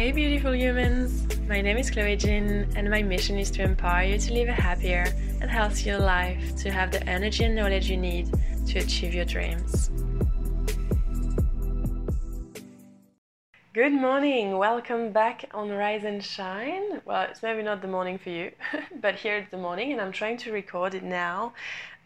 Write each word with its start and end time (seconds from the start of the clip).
Hey, 0.00 0.12
beautiful 0.12 0.54
humans! 0.54 1.26
My 1.46 1.60
name 1.60 1.76
is 1.76 1.90
Chloe 1.90 2.16
Jean, 2.16 2.66
and 2.74 2.88
my 2.88 3.02
mission 3.02 3.38
is 3.38 3.50
to 3.50 3.62
empower 3.62 4.02
you 4.02 4.16
to 4.16 4.32
live 4.32 4.48
a 4.48 4.52
happier 4.52 5.04
and 5.42 5.50
healthier 5.50 5.98
life, 5.98 6.56
to 6.56 6.70
have 6.70 6.90
the 6.90 7.06
energy 7.06 7.44
and 7.44 7.54
knowledge 7.54 7.90
you 7.90 7.98
need 7.98 8.30
to 8.68 8.78
achieve 8.78 9.12
your 9.12 9.26
dreams. 9.26 9.90
Good 13.74 13.92
morning, 13.92 14.56
welcome 14.56 15.12
back 15.12 15.44
on 15.52 15.68
Rise 15.68 16.04
and 16.04 16.24
Shine. 16.24 17.02
Well, 17.04 17.28
it's 17.30 17.42
maybe 17.42 17.62
not 17.62 17.82
the 17.82 17.88
morning 17.88 18.16
for 18.16 18.30
you, 18.30 18.52
but 19.02 19.16
here 19.16 19.36
it's 19.36 19.50
the 19.50 19.58
morning, 19.58 19.92
and 19.92 20.00
I'm 20.00 20.12
trying 20.12 20.38
to 20.38 20.50
record 20.50 20.94
it 20.94 21.02
now 21.02 21.52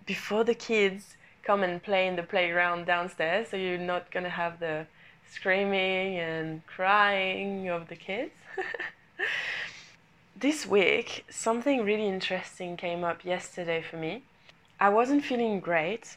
before 0.04 0.42
the 0.42 0.56
kids 0.56 1.16
come 1.44 1.62
and 1.62 1.80
play 1.80 2.08
in 2.08 2.16
the 2.16 2.24
playground 2.24 2.86
downstairs, 2.86 3.50
so 3.50 3.56
you're 3.56 3.78
not 3.78 4.10
gonna 4.10 4.30
have 4.30 4.58
the 4.58 4.84
screaming 5.34 6.18
and 6.18 6.64
crying 6.66 7.68
of 7.68 7.88
the 7.88 7.96
kids. 7.96 8.32
this 10.36 10.64
week, 10.66 11.24
something 11.28 11.84
really 11.84 12.06
interesting 12.06 12.76
came 12.76 13.02
up 13.02 13.24
yesterday 13.24 13.82
for 13.82 13.96
me. 13.96 14.22
I 14.78 14.88
wasn't 14.90 15.24
feeling 15.24 15.60
great, 15.60 16.16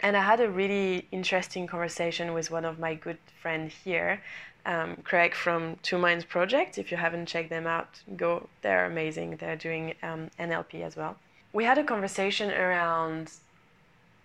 and 0.00 0.16
I 0.16 0.22
had 0.22 0.40
a 0.40 0.50
really 0.50 1.06
interesting 1.10 1.66
conversation 1.66 2.34
with 2.34 2.50
one 2.50 2.64
of 2.64 2.78
my 2.78 2.94
good 2.94 3.18
friends 3.40 3.72
here, 3.84 4.22
um, 4.66 4.96
Craig 5.04 5.34
from 5.34 5.76
Two 5.82 5.98
Minds 5.98 6.24
Project. 6.24 6.76
If 6.76 6.90
you 6.90 6.98
haven't 6.98 7.26
checked 7.26 7.50
them 7.50 7.66
out, 7.66 8.02
go. 8.16 8.48
They're 8.62 8.84
amazing. 8.84 9.36
They're 9.36 9.56
doing 9.56 9.94
um, 10.02 10.30
NLP 10.38 10.82
as 10.82 10.94
well. 10.96 11.16
We 11.52 11.64
had 11.64 11.78
a 11.78 11.84
conversation 11.84 12.50
around 12.50 13.32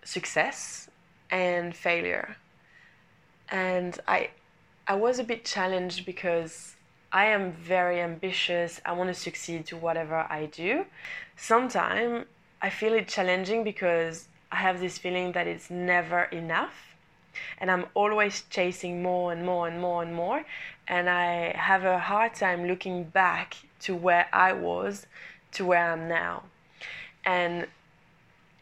success 0.03 0.89
and 1.29 1.73
failure 1.73 2.35
and 3.51 3.99
I 4.07 4.29
I 4.87 4.95
was 4.95 5.19
a 5.19 5.23
bit 5.23 5.45
challenged 5.45 6.05
because 6.05 6.75
I 7.11 7.25
am 7.25 7.51
very 7.51 8.01
ambitious. 8.01 8.81
I 8.85 8.93
want 8.93 9.09
to 9.09 9.13
succeed 9.13 9.65
to 9.67 9.77
whatever 9.77 10.25
I 10.29 10.45
do. 10.45 10.85
Sometimes 11.35 12.25
I 12.61 12.69
feel 12.69 12.93
it 12.93 13.07
challenging 13.07 13.63
because 13.63 14.27
I 14.51 14.57
have 14.57 14.79
this 14.79 14.97
feeling 14.97 15.33
that 15.33 15.45
it's 15.47 15.69
never 15.69 16.23
enough 16.23 16.73
and 17.59 17.71
I'm 17.71 17.85
always 17.93 18.43
chasing 18.49 19.01
more 19.01 19.31
and 19.31 19.45
more 19.45 19.67
and 19.67 19.79
more 19.79 20.03
and 20.03 20.13
more 20.13 20.43
and 20.87 21.09
I 21.09 21.55
have 21.57 21.85
a 21.85 21.99
hard 21.99 22.33
time 22.33 22.65
looking 22.67 23.03
back 23.05 23.55
to 23.81 23.95
where 23.95 24.27
I 24.33 24.53
was 24.53 25.05
to 25.53 25.65
where 25.65 25.91
I'm 25.91 26.07
now. 26.07 26.43
And 27.25 27.67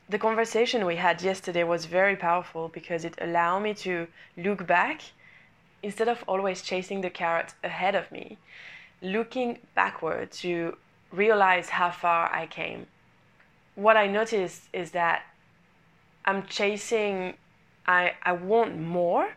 the 0.10 0.18
conversation 0.18 0.88
we 0.88 0.96
had 0.96 1.22
yesterday 1.22 1.64
was 1.64 1.86
very 1.86 2.16
powerful 2.16 2.68
because 2.70 3.06
it 3.06 3.14
allowed 3.22 3.60
me 3.60 3.76
to 3.76 4.08
look 4.36 4.66
back 4.66 5.02
instead 5.84 6.08
of 6.08 6.24
always 6.28 6.64
chasing 6.64 7.02
the 7.02 7.12
carrot 7.12 7.54
ahead 7.64 7.94
of 7.94 8.12
me, 8.12 8.38
looking 9.04 9.60
backward 9.76 10.32
to 10.32 10.76
realize 11.12 11.70
how 11.70 11.92
far 11.92 12.34
I 12.34 12.48
came. 12.48 12.88
What 13.76 13.98
I 13.98 14.08
noticed 14.08 14.64
is 14.74 14.92
that 14.92 15.24
I'm 16.26 16.48
chasing, 16.48 17.36
I, 17.86 18.14
I 18.24 18.32
want 18.32 18.80
more, 18.80 19.30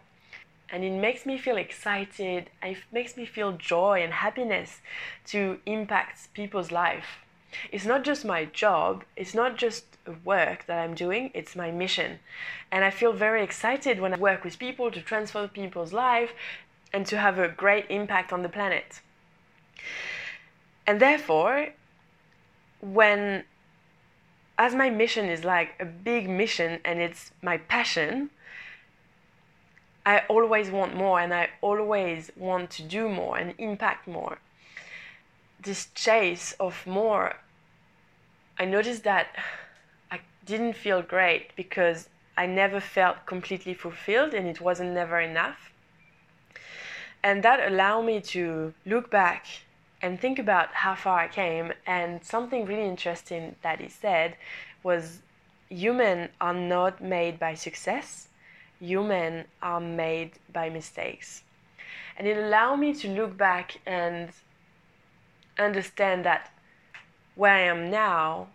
and 0.71 0.83
it 0.83 0.91
makes 0.91 1.27
me 1.27 1.37
feel 1.37 1.59
excited, 1.59 2.49
it 2.63 2.79
makes 2.91 3.15
me 3.19 3.27
feel 3.27 3.53
joy 3.53 4.03
and 4.03 4.15
happiness 4.15 4.81
to 5.27 5.61
impact 5.67 6.33
people's 6.33 6.73
life. 6.73 7.19
It's 7.71 7.85
not 7.85 8.05
just 8.05 8.25
my 8.25 8.47
job, 8.47 9.05
it's 9.17 9.35
not 9.35 9.59
just 9.59 9.92
work 10.25 10.67
that 10.67 10.79
I'm 10.79 10.95
doing, 10.95 11.31
it's 11.35 11.55
my 11.57 11.71
mission. 11.71 12.19
And 12.71 12.85
I 12.85 12.91
feel 12.91 13.13
very 13.13 13.43
excited 13.43 14.01
when 14.01 14.15
I 14.15 14.19
work 14.19 14.45
with 14.45 14.59
people 14.59 14.91
to 14.91 15.01
transform 15.01 15.49
people's 15.49 15.93
life 15.93 16.33
and 16.93 17.07
to 17.07 17.17
have 17.17 17.39
a 17.39 17.49
great 17.49 17.87
impact 17.89 18.33
on 18.33 18.43
the 18.43 18.49
planet. 18.49 19.01
And 20.87 21.01
therefore, 21.01 21.69
when 22.81 23.45
as 24.59 24.75
my 24.75 24.91
mission 24.91 25.29
is 25.29 25.45
like 25.45 25.71
a 25.81 25.85
big 25.85 26.29
mission 26.29 26.81
and 26.85 27.01
it's 27.01 27.33
my 27.43 27.57
passion, 27.57 28.31
I 30.05 30.21
always 30.29 30.71
want 30.71 30.95
more 30.95 31.21
and 31.21 31.33
I 31.33 31.51
always 31.61 32.31
want 32.37 32.71
to 32.73 32.83
do 32.83 33.09
more 33.09 33.37
and 33.39 33.55
impact 33.59 34.07
more. 34.07 34.39
This 35.61 35.89
chase 35.95 36.55
of 36.59 36.87
more, 36.87 37.37
I 38.59 38.65
noticed 38.65 39.05
that 39.05 39.29
didn't 40.45 40.75
feel 40.75 41.03
great 41.03 41.55
because 41.57 42.09
I 42.37 42.47
never 42.47 42.81
felt 42.81 43.27
completely 43.27 43.75
fulfilled 43.75 44.35
and 44.35 44.47
it 44.47 44.61
wasn't 44.61 44.93
never 44.93 45.21
enough. 45.21 45.73
And 47.23 47.43
that 47.45 47.71
allowed 47.71 48.03
me 48.03 48.21
to 48.21 48.75
look 48.85 49.11
back 49.11 49.47
and 50.01 50.21
think 50.21 50.39
about 50.39 50.75
how 50.75 50.95
far 50.95 51.21
I 51.21 51.29
came. 51.29 51.73
And 51.87 52.25
something 52.25 52.67
really 52.67 52.85
interesting 52.85 53.55
that 53.63 53.81
he 53.81 53.89
said 53.89 54.37
was 54.83 55.21
humans 55.69 56.31
are 56.41 56.55
not 56.55 57.01
made 57.01 57.39
by 57.39 57.55
success, 57.55 58.29
humans 58.81 59.47
are 59.63 59.81
made 59.81 60.33
by 60.53 60.69
mistakes. 60.69 61.45
And 62.19 62.27
it 62.27 62.37
allowed 62.37 62.77
me 62.77 62.93
to 62.95 63.09
look 63.09 63.37
back 63.37 63.79
and 63.87 64.31
understand 65.59 66.25
that 66.25 66.51
where 67.37 67.55
I 67.55 67.61
am 67.61 67.91
now 67.91 68.49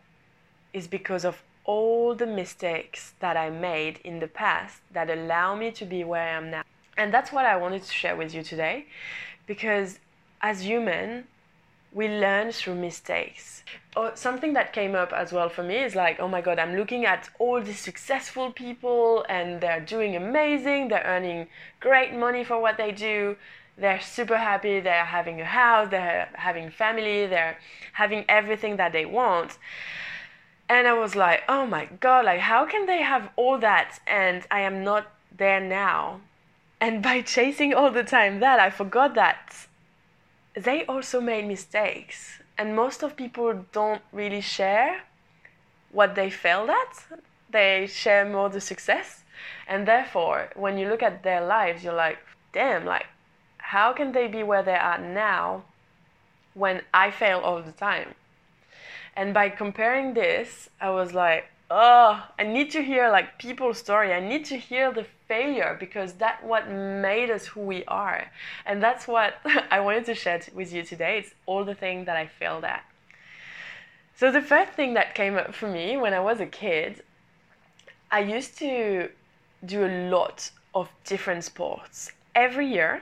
is 0.73 0.87
because 0.87 1.25
of 1.25 1.41
all 1.67 2.15
the 2.15 2.25
mistakes 2.25 3.13
that 3.19 3.37
I 3.37 3.49
made 3.51 3.99
in 4.03 4.19
the 4.19 4.27
past 4.27 4.81
that 4.93 5.09
allow 5.09 5.53
me 5.53 5.69
to 5.71 5.85
be 5.85 6.03
where 6.03 6.23
I 6.23 6.31
am 6.31 6.49
now. 6.49 6.63
And 6.97 7.13
that's 7.13 7.31
what 7.31 7.45
I 7.45 7.57
wanted 7.57 7.83
to 7.83 7.93
share 7.93 8.15
with 8.15 8.33
you 8.33 8.41
today 8.41 8.87
because 9.45 9.99
as 10.41 10.61
human, 10.61 11.25
we 11.93 12.07
learn 12.07 12.51
through 12.51 12.75
mistakes. 12.75 13.63
Or 13.95 14.15
something 14.15 14.53
that 14.53 14.71
came 14.71 14.95
up 14.95 15.11
as 15.11 15.33
well 15.33 15.49
for 15.49 15.63
me 15.63 15.77
is 15.77 15.93
like, 15.93 16.19
oh 16.19 16.27
my 16.27 16.41
god, 16.41 16.57
I'm 16.57 16.75
looking 16.75 17.05
at 17.05 17.29
all 17.37 17.61
these 17.61 17.79
successful 17.79 18.51
people 18.51 19.25
and 19.27 19.59
they're 19.59 19.81
doing 19.81 20.15
amazing, 20.15 20.87
they're 20.87 21.03
earning 21.05 21.47
great 21.79 22.13
money 22.13 22.43
for 22.43 22.59
what 22.61 22.77
they 22.77 22.91
do, 22.91 23.35
they're 23.77 23.99
super 23.99 24.37
happy, 24.37 24.79
they're 24.79 25.05
having 25.05 25.41
a 25.41 25.45
house, 25.45 25.89
they're 25.89 26.29
having 26.33 26.69
family, 26.69 27.27
they're 27.27 27.57
having 27.93 28.23
everything 28.29 28.77
that 28.77 28.93
they 28.93 29.05
want 29.05 29.57
and 30.69 30.87
I 30.87 30.93
was 30.93 31.15
like, 31.15 31.43
oh 31.47 31.65
my 31.65 31.85
god, 31.99 32.25
like 32.25 32.39
how 32.39 32.65
can 32.65 32.85
they 32.85 33.01
have 33.01 33.29
all 33.35 33.57
that 33.59 33.99
and 34.05 34.45
I 34.51 34.61
am 34.61 34.83
not 34.83 35.07
there 35.35 35.59
now? 35.59 36.21
And 36.79 37.01
by 37.09 37.21
chasing 37.21 37.73
all 37.73 37.91
the 37.91 38.03
time 38.03 38.39
that, 38.39 38.59
I 38.59 38.69
forgot 38.69 39.15
that 39.15 39.67
they 40.55 40.85
also 40.85 41.21
made 41.21 41.47
mistakes. 41.47 42.39
And 42.57 42.75
most 42.75 43.03
of 43.03 43.15
people 43.15 43.65
don't 43.71 44.01
really 44.11 44.41
share 44.41 45.01
what 45.91 46.15
they 46.15 46.29
failed 46.29 46.69
at. 46.69 47.19
They 47.49 47.87
share 47.87 48.25
more 48.25 48.49
the 48.49 48.59
success. 48.59 49.23
And 49.67 49.87
therefore, 49.87 50.49
when 50.55 50.77
you 50.77 50.89
look 50.89 51.03
at 51.03 51.21
their 51.23 51.45
lives, 51.45 51.83
you're 51.83 51.93
like, 51.93 52.17
damn, 52.51 52.85
like 52.85 53.05
how 53.57 53.91
can 53.91 54.13
they 54.13 54.27
be 54.27 54.43
where 54.43 54.63
they 54.63 54.75
are 54.75 54.97
now 54.97 55.63
when 56.53 56.81
I 56.93 57.11
fail 57.11 57.39
all 57.39 57.61
the 57.61 57.73
time? 57.73 58.15
And 59.17 59.33
by 59.33 59.49
comparing 59.49 60.13
this, 60.13 60.69
I 60.79 60.91
was 60.91 61.11
like, 61.11 61.49
oh, 61.71 62.23
I 62.37 62.43
need 62.43 62.69
to 62.71 62.83
hear 62.83 63.09
like 63.09 63.39
people's 63.39 63.79
story. 63.79 64.13
I 64.13 64.19
need 64.19 64.45
to 64.45 64.57
hear 64.57 64.93
the 64.93 65.07
failure 65.27 65.75
because 65.79 66.13
that's 66.13 66.43
what 66.43 66.69
made 66.69 67.31
us 67.31 67.47
who 67.47 67.61
we 67.61 67.83
are. 67.85 68.29
And 68.67 68.81
that's 68.81 69.07
what 69.07 69.39
I 69.71 69.79
wanted 69.79 70.05
to 70.05 70.13
share 70.13 70.41
with 70.53 70.71
you 70.71 70.83
today. 70.83 71.17
It's 71.17 71.33
all 71.47 71.65
the 71.65 71.73
things 71.73 72.05
that 72.05 72.15
I 72.15 72.27
failed 72.27 72.63
at. 72.63 72.85
So 74.15 74.31
the 74.31 74.41
first 74.41 74.73
thing 74.73 74.93
that 74.93 75.15
came 75.15 75.35
up 75.35 75.53
for 75.55 75.67
me 75.67 75.97
when 75.97 76.13
I 76.13 76.19
was 76.19 76.39
a 76.39 76.45
kid, 76.45 77.01
I 78.11 78.19
used 78.19 78.57
to 78.59 79.09
do 79.65 79.83
a 79.83 80.09
lot 80.09 80.51
of 80.75 80.89
different 81.05 81.43
sports. 81.43 82.11
Every 82.35 82.67
year, 82.67 83.01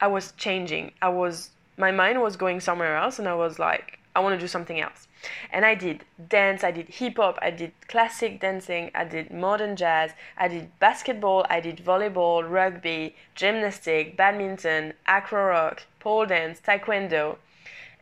I 0.00 0.08
was 0.08 0.32
changing. 0.32 0.92
I 1.00 1.10
was 1.10 1.50
my 1.78 1.92
mind 1.92 2.20
was 2.20 2.36
going 2.36 2.60
somewhere 2.60 2.96
else 2.96 3.18
and 3.18 3.28
I 3.28 3.34
was 3.34 3.58
like, 3.58 3.98
I 4.14 4.20
want 4.20 4.34
to 4.34 4.40
do 4.40 4.48
something 4.48 4.80
else. 4.80 5.08
And 5.50 5.64
I 5.64 5.74
did 5.74 6.04
dance, 6.28 6.62
I 6.64 6.70
did 6.70 6.88
hip 6.88 7.16
hop, 7.16 7.38
I 7.40 7.50
did 7.50 7.72
classic 7.88 8.40
dancing, 8.40 8.90
I 8.94 9.04
did 9.04 9.32
modern 9.32 9.76
jazz, 9.76 10.10
I 10.36 10.48
did 10.48 10.78
basketball, 10.78 11.46
I 11.48 11.60
did 11.60 11.78
volleyball, 11.78 12.48
rugby, 12.48 13.14
gymnastic, 13.34 14.16
badminton, 14.16 14.94
acro 15.06 15.46
rock, 15.46 15.84
pole 16.00 16.26
dance, 16.26 16.60
taekwondo, 16.60 17.36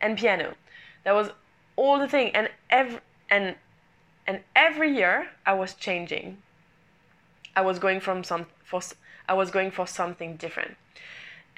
and 0.01 0.19
piano. 0.19 0.55
That 1.05 1.15
was 1.15 1.31
all 1.77 1.99
the 1.99 2.09
thing 2.09 2.31
and 2.35 2.51
every 2.69 3.01
and 3.31 3.55
and 4.27 4.41
every 4.55 4.95
year 4.95 5.31
I 5.47 5.55
was 5.55 5.75
changing. 5.75 6.39
I 7.57 7.63
was 7.63 7.79
going 7.79 8.01
from 8.01 8.25
some 8.25 8.47
for 8.65 8.81
I 9.29 9.35
was 9.35 9.51
going 9.51 9.71
for 9.71 9.87
something 9.87 10.37
different. 10.37 10.77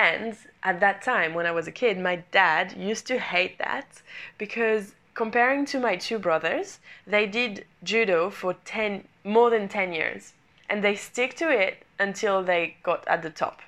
And 0.03 0.37
at 0.65 0.81
that 0.81 1.01
time, 1.01 1.33
when 1.33 1.47
I 1.47 1.53
was 1.53 1.69
a 1.69 1.71
kid, 1.71 1.97
my 1.97 2.17
dad 2.33 2.77
used 2.77 3.07
to 3.07 3.21
hate 3.21 3.59
that 3.59 4.03
because 4.37 4.95
comparing 5.15 5.65
to 5.67 5.79
my 5.79 5.95
two 5.95 6.19
brothers, 6.19 6.81
they 7.07 7.25
did 7.25 7.65
judo 7.85 8.29
for 8.29 8.55
10 8.65 9.07
more 9.23 9.49
than 9.49 9.69
10 9.69 9.93
years 9.93 10.33
and 10.69 10.83
they 10.83 10.97
stick 10.97 11.37
to 11.37 11.49
it 11.49 11.85
until 12.01 12.43
they 12.43 12.75
got 12.83 13.07
at 13.07 13.23
the 13.23 13.31
top. 13.31 13.61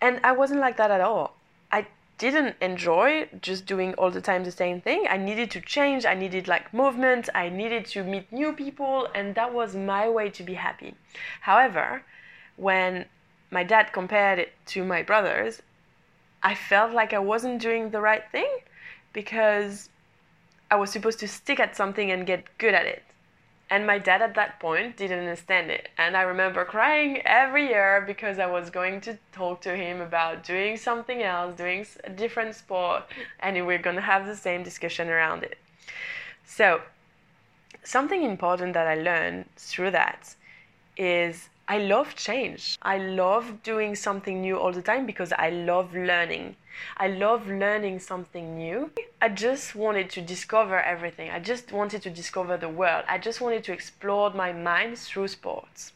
And 0.00 0.18
I 0.24 0.32
wasn't 0.32 0.58
like 0.58 0.76
that 0.78 0.90
at 0.90 1.00
all. 1.00 1.36
I 1.70 1.86
didn't 2.18 2.56
enjoy 2.60 3.28
just 3.40 3.64
doing 3.64 3.94
all 3.94 4.10
the 4.10 4.20
time 4.20 4.42
the 4.42 4.50
same 4.50 4.80
thing. 4.80 5.06
I 5.08 5.18
needed 5.18 5.52
to 5.52 5.60
change, 5.60 6.04
I 6.04 6.14
needed 6.14 6.48
like 6.48 6.74
movement, 6.74 7.28
I 7.32 7.48
needed 7.48 7.86
to 7.94 8.02
meet 8.02 8.32
new 8.32 8.52
people, 8.52 9.06
and 9.14 9.36
that 9.36 9.54
was 9.54 9.76
my 9.76 10.08
way 10.08 10.30
to 10.30 10.42
be 10.42 10.54
happy. 10.54 10.96
However, 11.42 12.02
when 12.56 13.06
my 13.54 13.62
dad 13.62 13.92
compared 13.92 14.40
it 14.40 14.52
to 14.66 14.84
my 14.84 15.02
brothers, 15.02 15.62
I 16.42 16.54
felt 16.56 16.92
like 16.92 17.12
I 17.14 17.20
wasn't 17.20 17.62
doing 17.62 17.90
the 17.90 18.00
right 18.00 18.24
thing 18.32 18.52
because 19.12 19.88
I 20.72 20.74
was 20.74 20.90
supposed 20.90 21.20
to 21.20 21.28
stick 21.28 21.60
at 21.60 21.76
something 21.76 22.10
and 22.10 22.26
get 22.26 22.58
good 22.58 22.74
at 22.74 22.84
it. 22.84 23.04
And 23.70 23.86
my 23.86 23.98
dad 23.98 24.20
at 24.22 24.34
that 24.34 24.58
point 24.58 24.96
didn't 24.96 25.20
understand 25.20 25.70
it. 25.70 25.88
And 25.96 26.16
I 26.16 26.22
remember 26.22 26.64
crying 26.64 27.22
every 27.24 27.68
year 27.68 28.02
because 28.04 28.40
I 28.40 28.46
was 28.46 28.70
going 28.70 29.00
to 29.02 29.16
talk 29.32 29.60
to 29.62 29.74
him 29.76 30.00
about 30.00 30.42
doing 30.42 30.76
something 30.76 31.22
else, 31.22 31.54
doing 31.54 31.86
a 32.02 32.10
different 32.10 32.56
sport, 32.56 33.04
and 33.38 33.54
we 33.54 33.62
we're 33.62 33.78
going 33.78 33.96
to 33.96 34.02
have 34.02 34.26
the 34.26 34.36
same 34.36 34.64
discussion 34.64 35.08
around 35.08 35.44
it. 35.44 35.58
So, 36.44 36.82
something 37.84 38.22
important 38.24 38.74
that 38.74 38.88
I 38.88 38.96
learned 38.96 39.46
through 39.56 39.92
that 39.92 40.34
is 40.96 41.48
I 41.66 41.78
love 41.78 42.14
change. 42.14 42.76
I 42.82 42.98
love 42.98 43.62
doing 43.62 43.94
something 43.94 44.42
new 44.42 44.58
all 44.58 44.72
the 44.72 44.82
time 44.82 45.06
because 45.06 45.32
I 45.32 45.48
love 45.48 45.94
learning. 45.94 46.56
I 46.98 47.08
love 47.08 47.48
learning 47.48 48.00
something 48.00 48.56
new. 48.58 48.90
I 49.22 49.30
just 49.30 49.74
wanted 49.74 50.10
to 50.10 50.20
discover 50.20 50.78
everything. 50.80 51.30
I 51.30 51.38
just 51.38 51.72
wanted 51.72 52.02
to 52.02 52.10
discover 52.10 52.58
the 52.58 52.68
world. 52.68 53.04
I 53.08 53.16
just 53.16 53.40
wanted 53.40 53.64
to 53.64 53.72
explore 53.72 54.30
my 54.30 54.52
mind 54.52 54.98
through 54.98 55.28
sports. 55.28 55.92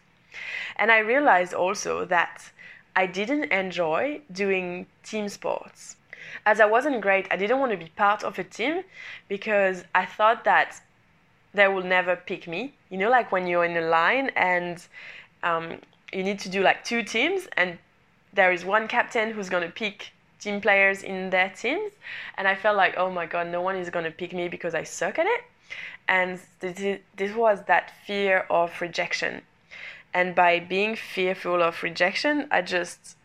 And 0.77 0.91
I 0.91 0.99
realized 0.99 1.53
also 1.53 2.07
that 2.07 2.51
I 2.97 3.07
didn't 3.07 3.53
enjoy 3.53 4.23
doing 4.33 4.87
team 5.03 5.29
sports. 5.29 5.97
As 6.47 6.61
I 6.61 6.67
wasn't 6.67 7.01
great, 7.03 7.27
I 7.31 7.37
didn't 7.37 7.59
want 7.59 7.73
to 7.73 7.79
be 7.79 7.91
part 7.95 8.23
of 8.23 8.39
a 8.39 8.45
team 8.45 8.85
because 9.29 9.85
I 9.95 10.07
thought 10.07 10.45
that 10.45 10.81
they 11.53 11.69
will 11.69 11.83
never 11.83 12.17
pick 12.17 12.47
me. 12.49 12.75
You 12.89 12.99
know, 12.99 13.11
like 13.11 13.33
when 13.33 13.47
you're 13.47 13.65
in 13.65 13.77
a 13.77 13.87
line 13.87 14.31
and 14.37 14.83
um, 15.43 15.79
you 16.13 16.23
need 16.23 16.39
to 16.41 16.49
do 16.49 16.63
like 16.63 16.85
two 16.85 17.03
teams, 17.03 17.49
and 17.57 17.79
there 18.33 18.53
is 18.53 18.65
one 18.65 18.89
captain 18.89 19.33
who's 19.33 19.49
going 19.49 19.63
to 19.63 19.73
pick 19.73 20.13
team 20.39 20.61
players 20.61 21.03
in 21.03 21.31
their 21.31 21.51
teams. 21.51 21.93
And 22.37 22.47
I 22.47 22.55
felt 22.55 22.77
like, 22.77 22.95
oh 22.97 23.11
my 23.11 23.27
God, 23.27 23.49
no 23.49 23.61
one 23.61 23.77
is 23.77 23.91
going 23.91 24.05
to 24.05 24.11
pick 24.11 24.33
me 24.33 24.49
because 24.49 24.75
I 24.75 24.85
suck 24.85 25.19
at 25.19 25.27
it. 25.27 25.43
And 26.09 26.41
this, 26.61 27.01
this 27.17 27.37
was 27.37 27.65
that 27.65 27.93
fear 28.07 28.47
of 28.49 28.81
rejection. 28.81 29.43
And 30.15 30.35
by 30.35 30.59
being 30.59 30.97
fearful 30.97 31.63
of 31.63 31.83
rejection, 31.83 32.49
I 32.51 32.63
just 32.63 33.17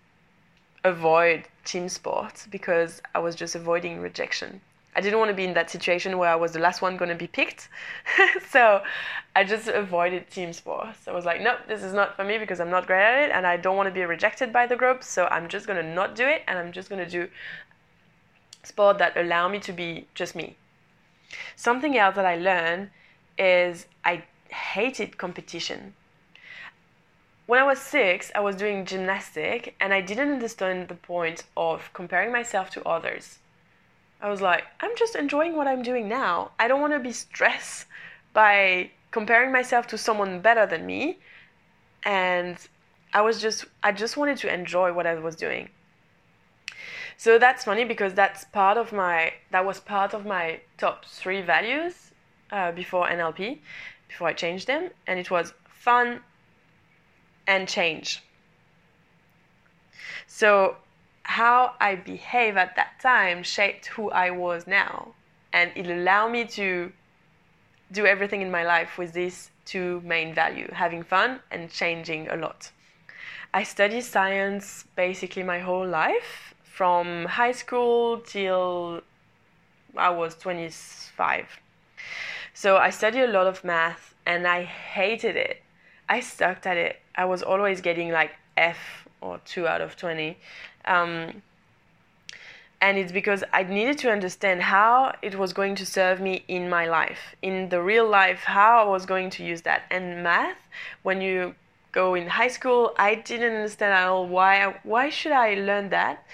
avoid 0.83 1.45
team 1.63 1.87
sports 1.87 2.45
because 2.45 3.01
I 3.15 3.19
was 3.19 3.35
just 3.35 3.55
avoiding 3.55 4.01
rejection. 4.01 4.61
I 4.95 5.01
didn't 5.01 5.19
want 5.19 5.29
to 5.29 5.35
be 5.35 5.43
in 5.43 5.53
that 5.53 5.69
situation 5.69 6.17
where 6.17 6.29
I 6.29 6.35
was 6.35 6.51
the 6.51 6.59
last 6.59 6.81
one 6.81 6.97
going 6.97 7.09
to 7.09 7.15
be 7.15 7.27
picked. 7.27 7.69
so 8.49 8.83
I 9.35 9.43
just 9.43 9.67
avoided 9.67 10.29
team 10.29 10.53
sports. 10.53 11.07
I 11.07 11.11
was 11.11 11.25
like, 11.25 11.41
nope, 11.41 11.59
this 11.67 11.83
is 11.83 11.93
not 11.93 12.15
for 12.15 12.23
me 12.23 12.37
because 12.37 12.59
I'm 12.59 12.69
not 12.69 12.85
great 12.85 13.01
at 13.03 13.29
it 13.29 13.31
and 13.31 13.47
I 13.47 13.57
don't 13.57 13.75
want 13.75 13.87
to 13.87 13.93
be 13.93 14.03
rejected 14.03 14.53
by 14.53 14.67
the 14.67 14.75
group. 14.75 15.03
So 15.03 15.25
I'm 15.25 15.47
just 15.49 15.65
going 15.65 15.83
to 15.83 15.93
not 15.93 16.15
do 16.15 16.27
it 16.27 16.43
and 16.47 16.59
I'm 16.59 16.71
just 16.71 16.89
going 16.89 17.03
to 17.03 17.09
do 17.09 17.27
sport 18.63 18.97
that 18.99 19.17
allow 19.17 19.47
me 19.49 19.59
to 19.59 19.73
be 19.73 20.07
just 20.13 20.35
me. 20.35 20.57
Something 21.55 21.97
else 21.97 22.15
that 22.15 22.25
I 22.25 22.35
learned 22.35 22.91
is 23.37 23.87
I 24.05 24.23
hated 24.49 25.17
competition. 25.17 25.95
When 27.45 27.59
I 27.59 27.63
was 27.63 27.79
six, 27.79 28.31
I 28.35 28.39
was 28.39 28.55
doing 28.55 28.85
gymnastic 28.85 29.75
and 29.79 29.93
I 29.93 30.01
didn't 30.01 30.31
understand 30.31 30.87
the 30.87 30.95
point 30.95 31.43
of 31.57 31.91
comparing 31.93 32.31
myself 32.31 32.69
to 32.71 32.87
others. 32.87 33.39
I 34.23 34.29
was 34.29 34.41
like, 34.41 34.63
I'm 34.79 34.95
just 34.95 35.17
enjoying 35.17 35.57
what 35.57 35.67
I'm 35.67 35.83
doing 35.83 36.07
now. 36.07 36.51
I 36.57 36.69
don't 36.69 36.79
want 36.79 36.93
to 36.93 36.99
be 36.99 37.11
stressed 37.11 37.87
by 38.31 38.89
comparing 39.11 39.51
myself 39.51 39.85
to 39.87 39.97
someone 39.97 40.39
better 40.39 40.65
than 40.65 40.85
me. 40.85 41.19
And 42.03 42.57
I 43.13 43.21
was 43.21 43.41
just, 43.41 43.65
I 43.83 43.91
just 43.91 44.15
wanted 44.15 44.37
to 44.37 44.53
enjoy 44.53 44.93
what 44.93 45.05
I 45.05 45.15
was 45.15 45.35
doing. 45.35 45.69
So 47.17 47.37
that's 47.37 47.65
funny 47.65 47.83
because 47.83 48.13
that's 48.13 48.45
part 48.45 48.77
of 48.77 48.93
my, 48.93 49.33
that 49.51 49.65
was 49.65 49.81
part 49.81 50.13
of 50.13 50.25
my 50.25 50.61
top 50.77 51.03
three 51.03 51.41
values 51.41 52.11
uh, 52.49 52.71
before 52.71 53.07
NLP, 53.07 53.59
before 54.07 54.29
I 54.29 54.33
changed 54.33 54.67
them. 54.67 54.89
And 55.05 55.19
it 55.19 55.29
was 55.29 55.53
fun 55.67 56.21
and 57.45 57.67
change. 57.67 58.23
So 60.27 60.77
how 61.33 61.73
I 61.79 61.95
behave 61.95 62.57
at 62.57 62.75
that 62.75 62.99
time 63.01 63.41
shaped 63.41 63.87
who 63.87 64.11
I 64.11 64.29
was 64.29 64.67
now. 64.67 65.13
And 65.51 65.71
it 65.75 65.87
allowed 65.87 66.31
me 66.31 66.45
to 66.59 66.91
do 67.91 68.05
everything 68.05 68.41
in 68.41 68.51
my 68.51 68.63
life 68.63 68.97
with 68.97 69.13
these 69.13 69.49
two 69.65 70.01
main 70.01 70.33
values 70.33 70.71
having 70.73 71.03
fun 71.03 71.39
and 71.49 71.71
changing 71.71 72.27
a 72.29 72.35
lot. 72.35 72.71
I 73.53 73.63
studied 73.63 74.03
science 74.03 74.85
basically 74.95 75.43
my 75.43 75.59
whole 75.59 75.87
life, 75.87 76.53
from 76.63 77.25
high 77.25 77.51
school 77.51 78.19
till 78.19 79.01
I 79.95 80.09
was 80.09 80.35
25. 80.35 81.45
So 82.53 82.77
I 82.77 82.89
studied 82.89 83.23
a 83.23 83.33
lot 83.37 83.47
of 83.47 83.63
math 83.63 84.15
and 84.25 84.47
I 84.47 84.63
hated 84.63 85.35
it. 85.35 85.61
I 86.09 86.19
sucked 86.19 86.65
at 86.67 86.77
it. 86.77 86.99
I 87.15 87.25
was 87.25 87.41
always 87.43 87.81
getting 87.81 88.09
like 88.11 88.31
F 88.57 89.07
or 89.21 89.39
2 89.45 89.67
out 89.67 89.81
of 89.81 89.95
20. 89.95 90.37
Um, 90.85 91.41
and 92.83 92.97
it's 92.97 93.13
because 93.13 93.45
I 93.53 93.63
needed 93.63 93.97
to 93.99 94.11
understand 94.11 94.61
how 94.61 95.15
it 95.21 95.35
was 95.35 95.53
going 95.53 95.75
to 95.75 95.85
serve 95.85 96.19
me 96.19 96.43
in 96.49 96.69
my 96.69 96.85
life, 96.85 97.33
in 97.41 97.69
the 97.69 97.81
real 97.81 98.05
life, 98.07 98.39
how 98.43 98.85
I 98.85 98.89
was 98.89 99.05
going 99.05 99.29
to 99.31 99.43
use 99.43 99.61
that. 99.61 99.83
And 99.89 100.21
math, 100.21 100.57
when 101.01 101.21
you 101.21 101.55
go 101.93 102.13
in 102.13 102.27
high 102.27 102.49
school, 102.49 102.93
I 102.97 103.15
didn't 103.15 103.55
understand 103.55 103.93
at 103.93 104.07
all 104.09 104.27
why 104.27 104.75
why 104.83 105.09
should 105.09 105.31
I 105.31 105.53
learn 105.53 105.89
that? 105.89 106.25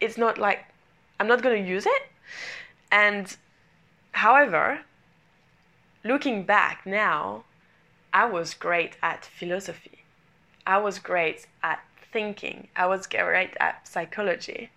It's 0.00 0.16
not 0.16 0.38
like 0.38 0.60
I'm 1.18 1.28
not 1.28 1.42
going 1.42 1.62
to 1.62 1.68
use 1.68 1.84
it. 1.84 2.02
And 2.90 3.36
however, 4.12 4.80
looking 6.02 6.44
back 6.44 6.86
now, 6.86 7.44
I 8.12 8.24
was 8.24 8.54
great 8.54 8.96
at 9.02 9.26
philosophy. 9.26 9.98
I 10.66 10.78
was 10.78 10.98
great 10.98 11.46
at 11.62 11.80
thinking. 12.12 12.68
I 12.76 12.86
was 12.86 13.06
great 13.06 13.56
at 13.60 13.86
psychology. 13.86 14.70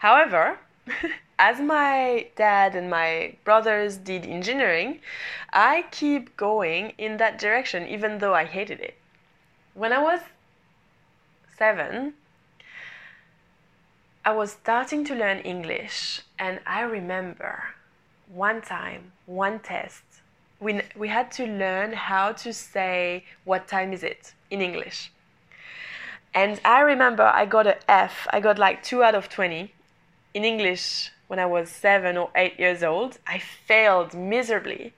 However, 0.00 0.58
as 1.38 1.60
my 1.60 2.28
dad 2.36 2.74
and 2.74 2.90
my 2.90 3.36
brothers 3.44 3.96
did 3.96 4.26
engineering, 4.26 5.00
I 5.52 5.84
keep 5.90 6.36
going 6.36 6.92
in 6.98 7.16
that 7.18 7.38
direction 7.38 7.86
even 7.86 8.18
though 8.18 8.34
I 8.34 8.44
hated 8.44 8.80
it. 8.80 8.96
When 9.74 9.92
I 9.92 10.02
was 10.02 10.20
seven, 11.56 12.14
I 14.24 14.32
was 14.32 14.52
starting 14.52 15.04
to 15.06 15.14
learn 15.14 15.38
English, 15.38 16.20
and 16.38 16.60
I 16.66 16.82
remember 16.82 17.74
one 18.28 18.60
time, 18.60 19.12
one 19.26 19.58
test, 19.60 20.02
we, 20.60 20.82
we 20.96 21.08
had 21.08 21.30
to 21.32 21.46
learn 21.46 21.92
how 21.92 22.32
to 22.32 22.52
say, 22.52 23.24
What 23.44 23.68
time 23.68 23.92
is 23.92 24.02
it 24.02 24.34
in 24.50 24.60
English. 24.60 25.12
And 26.34 26.60
I 26.64 26.80
remember 26.80 27.24
I 27.24 27.46
got 27.46 27.66
a 27.66 27.78
F. 27.90 28.26
I 28.30 28.40
got 28.40 28.58
like 28.58 28.82
2 28.82 29.02
out 29.02 29.14
of 29.14 29.28
20 29.28 29.72
in 30.34 30.44
English 30.44 31.10
when 31.26 31.38
I 31.38 31.46
was 31.46 31.70
7 31.70 32.16
or 32.16 32.30
8 32.34 32.58
years 32.58 32.82
old. 32.82 33.18
I 33.26 33.38
failed 33.38 34.14
miserably. 34.14 34.92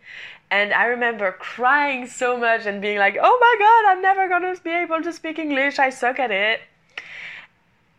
And 0.50 0.72
I 0.72 0.84
remember 0.86 1.30
crying 1.32 2.08
so 2.08 2.36
much 2.36 2.66
and 2.66 2.82
being 2.82 2.98
like, 2.98 3.16
oh 3.20 3.38
my 3.40 3.56
god, 3.58 3.92
I'm 3.92 4.02
never 4.02 4.28
going 4.28 4.54
to 4.54 4.62
be 4.62 4.70
able 4.70 5.02
to 5.02 5.12
speak 5.12 5.38
English. 5.38 5.78
I 5.78 5.90
suck 5.90 6.18
at 6.18 6.32
it. 6.32 6.60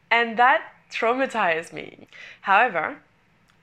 And 0.10 0.38
that 0.38 0.74
traumatized 0.92 1.72
me. 1.72 2.08
However, 2.42 2.98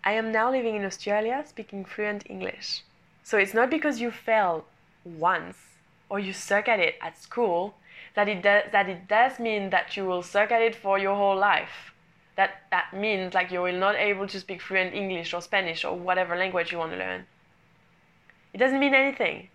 I 0.02 0.12
am 0.12 0.32
now 0.32 0.50
living 0.50 0.74
in 0.74 0.86
Australia 0.86 1.44
speaking 1.46 1.84
fluent 1.84 2.24
English. 2.30 2.82
So 3.22 3.36
it's 3.36 3.52
not 3.52 3.68
because 3.68 4.00
you 4.00 4.10
fail 4.10 4.64
once 5.04 5.58
or 6.08 6.18
you 6.18 6.32
suck 6.32 6.66
at 6.66 6.80
it 6.80 6.96
at 7.02 7.20
school 7.20 7.74
that 8.14 8.28
it 8.28 8.42
does 8.42 8.64
that 8.72 8.88
it 8.88 9.08
does 9.08 9.38
mean 9.38 9.70
that 9.70 9.96
you 9.96 10.04
will 10.04 10.22
suck 10.22 10.50
at 10.50 10.62
it 10.62 10.74
for 10.74 10.98
your 10.98 11.16
whole 11.16 11.36
life. 11.36 11.92
That 12.36 12.62
that 12.70 12.92
means 12.92 13.34
like 13.34 13.50
you 13.50 13.62
will 13.62 13.78
not 13.78 13.96
able 13.96 14.26
to 14.28 14.40
speak 14.40 14.60
fluent 14.62 14.94
English 14.94 15.34
or 15.34 15.40
Spanish 15.40 15.84
or 15.84 15.96
whatever 15.96 16.36
language 16.36 16.72
you 16.72 16.78
want 16.78 16.92
to 16.92 16.98
learn. 16.98 17.26
It 18.52 18.58
doesn't 18.58 18.80
mean 18.80 18.94
anything. 18.94 19.48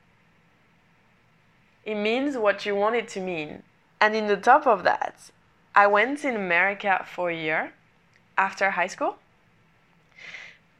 It 1.83 1.95
means 1.95 2.37
what 2.37 2.65
you 2.65 2.75
want 2.75 2.95
it 2.95 3.07
to 3.09 3.19
mean. 3.19 3.63
And 3.99 4.15
in 4.15 4.27
the 4.27 4.37
top 4.37 4.67
of 4.67 4.83
that, 4.83 5.31
I 5.75 5.87
went 5.87 6.23
in 6.23 6.35
America 6.35 7.05
for 7.05 7.29
a 7.29 7.35
year 7.35 7.73
after 8.37 8.71
high 8.71 8.87
school. 8.87 9.17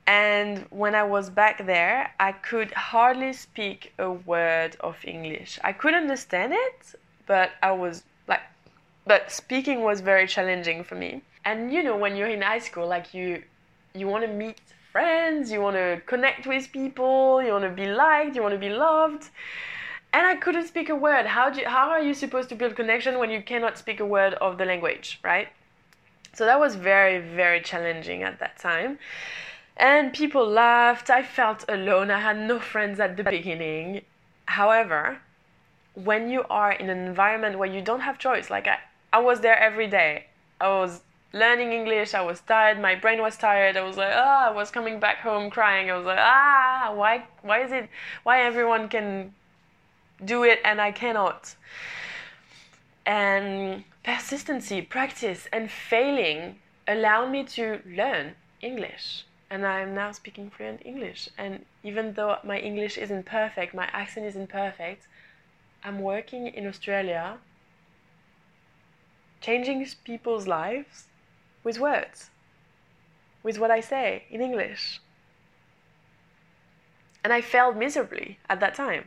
And 0.06 0.66
when 0.70 0.96
I 0.96 1.04
was 1.04 1.30
back 1.30 1.66
there, 1.66 2.14
I 2.20 2.34
could 2.34 2.72
hardly 2.74 3.34
speak 3.34 3.94
a 3.98 4.12
word 4.12 4.76
of 4.82 4.98
English. 5.04 5.60
I 5.64 5.72
could 5.72 5.94
understand 5.94 6.54
it, 6.54 6.96
but 7.26 7.52
I 7.62 7.72
was 7.72 8.04
like, 8.28 8.42
but 9.06 9.32
speaking 9.32 9.82
was 9.82 10.02
very 10.02 10.28
challenging 10.28 10.84
for 10.84 10.96
me. 10.96 11.22
And 11.46 11.74
you 11.74 11.84
know, 11.84 11.98
when 11.98 12.16
you're 12.16 12.28
in 12.28 12.42
high 12.42 12.60
school, 12.60 12.88
like 12.88 13.14
you 13.14 13.44
you 13.94 14.08
want 14.08 14.26
to 14.26 14.32
meet 14.32 14.60
friends, 14.92 15.52
you 15.52 15.60
want 15.60 15.76
to 15.76 16.02
connect 16.06 16.46
with 16.46 16.72
people, 16.72 17.42
you 17.44 17.52
want 17.52 17.64
to 17.64 17.70
be 17.70 17.88
liked, 17.88 18.36
you 18.36 18.42
want 18.42 18.54
to 18.54 18.60
be 18.60 18.70
loved. 18.70 19.30
And 20.14 20.28
I 20.28 20.36
couldn't 20.36 20.68
speak 20.68 20.90
a 20.90 20.96
word. 20.96 21.26
How, 21.26 21.50
do 21.50 21.62
you, 21.62 21.68
how 21.68 21.90
are 21.90 22.02
you 22.02 22.14
supposed 22.14 22.50
to 22.50 22.56
build 22.56 22.76
connection 22.76 23.18
when 23.18 23.32
you 23.32 23.42
cannot 23.42 23.80
speak 23.80 24.00
a 24.00 24.06
word 24.06 24.36
of 24.36 24.60
the 24.60 24.66
language, 24.66 25.20
right? 25.24 25.48
So 26.36 26.46
that 26.46 26.60
was 26.60 26.76
very, 26.76 27.20
very 27.20 27.62
challenging 27.62 28.22
at 28.22 28.40
that 28.40 28.60
time. 28.60 29.00
And 29.78 30.14
people 30.14 30.48
laughed. 30.48 31.10
I 31.10 31.24
felt 31.24 31.66
alone. 31.68 32.12
I 32.12 32.20
had 32.20 32.38
no 32.38 32.60
friends 32.60 33.00
at 33.00 33.18
the 33.18 33.24
beginning. 33.24 34.02
However, 34.46 35.20
when 35.96 36.30
you 36.30 36.44
are 36.50 36.72
in 36.72 36.90
an 36.90 37.06
environment 37.06 37.58
where 37.58 37.70
you 37.70 37.82
don't 37.82 38.02
have 38.02 38.18
choice, 38.18 38.50
like 38.50 38.68
I, 38.68 38.80
I 39.12 39.20
was 39.20 39.42
there 39.42 39.58
every 39.58 39.88
day. 39.88 40.26
I 40.60 40.70
was 40.70 41.02
learning 41.34 41.74
English. 41.74 42.14
I 42.14 42.22
was 42.22 42.40
tired. 42.42 42.80
My 42.80 42.96
brain 42.96 43.22
was 43.22 43.38
tired. 43.38 43.76
I 43.78 43.82
was 43.82 43.98
like, 43.98 44.14
ah, 44.14 44.50
I 44.50 44.52
was 44.52 44.72
coming 44.72 45.00
back 45.00 45.18
home 45.18 45.50
crying. 45.50 45.90
I 45.90 45.98
was 45.98 46.06
like, 46.06 46.20
ah, 46.20 46.92
why, 46.96 47.26
why 47.42 47.64
is 47.64 47.72
it, 47.72 47.90
why 48.24 48.44
everyone 48.44 48.88
can 48.88 49.34
do 50.24 50.44
it 50.44 50.60
and 50.64 50.80
I 50.80 50.92
cannot? 50.92 51.56
And 53.06 53.84
persistency, 54.04 54.82
practice, 54.82 55.48
and 55.52 55.70
failing 55.70 56.60
allowed 56.88 57.32
me 57.32 57.44
to 57.44 57.82
learn 57.86 58.36
English. 58.62 59.26
And 59.50 59.66
I'm 59.66 59.94
now 59.94 60.12
speaking 60.12 60.50
fluent 60.50 60.82
English. 60.86 61.30
And 61.38 61.66
even 61.84 62.14
though 62.14 62.38
my 62.44 62.60
English 62.60 62.98
isn't 62.98 63.26
perfect, 63.26 63.74
my 63.74 63.88
accent 63.92 64.26
isn't 64.26 64.50
perfect, 64.50 65.08
I'm 65.84 66.00
working 66.00 66.48
in 66.48 66.66
Australia, 66.66 67.38
changing 69.42 69.86
people's 70.06 70.48
lives 70.48 71.08
with 71.64 71.80
words, 71.80 72.30
with 73.44 73.60
what 73.60 73.70
I 73.70 73.82
say 73.82 74.24
in 74.30 74.42
English. 74.42 75.02
And 77.24 77.34
I 77.34 77.42
failed 77.42 77.76
miserably 77.76 78.40
at 78.50 78.62
that 78.62 78.76
time. 78.76 79.06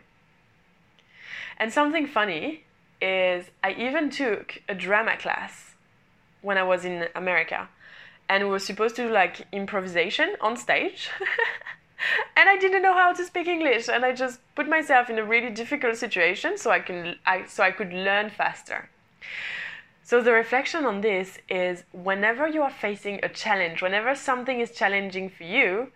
And 1.59 1.73
something 1.73 2.07
funny 2.07 2.65
is 3.01 3.47
I 3.65 3.73
even 3.73 4.11
took 4.11 4.63
a 4.69 4.75
drama 4.75 5.17
class 5.17 5.75
when 6.43 6.59
I 6.59 6.63
was 6.63 6.85
in 6.85 7.09
America. 7.15 7.69
And 8.29 8.45
we 8.45 8.51
were 8.51 8.59
supposed 8.59 8.97
to 8.97 9.07
do 9.07 9.13
like 9.13 9.47
improvisation 9.53 10.37
on 10.41 10.57
stage. 10.57 11.09
and 12.37 12.49
I 12.49 12.57
didn't 12.57 12.83
know 12.83 12.95
how 12.95 13.13
to 13.13 13.25
speak 13.25 13.47
English 13.47 13.89
and 13.89 14.05
I 14.05 14.13
just 14.13 14.41
put 14.55 14.69
myself 14.69 15.11
in 15.11 15.19
a 15.19 15.25
really 15.25 15.51
difficult 15.51 15.97
situation 15.97 16.59
so 16.59 16.71
I 16.71 16.81
can 16.81 17.17
I 17.27 17.45
so 17.47 17.63
I 17.63 17.71
could 17.71 17.93
learn 17.93 18.31
faster. 18.31 18.89
So 20.03 20.23
the 20.23 20.33
reflection 20.33 20.85
on 20.85 21.01
this 21.01 21.39
is 21.49 21.83
whenever 21.93 22.47
you 22.47 22.63
are 22.63 22.71
facing 22.71 23.19
a 23.25 23.29
challenge, 23.29 23.83
whenever 23.83 24.15
something 24.15 24.61
is 24.61 24.71
challenging 24.71 25.29
for 25.29 25.43
you, 25.43 25.91